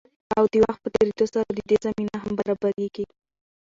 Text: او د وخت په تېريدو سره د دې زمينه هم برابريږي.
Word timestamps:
او 0.37 0.43
د 0.51 0.53
وخت 0.65 0.79
په 0.83 0.89
تېريدو 0.95 1.25
سره 1.33 1.45
د 1.53 1.59
دې 1.69 1.77
زمينه 1.85 2.15
هم 2.23 2.31
برابريږي. 2.39 3.05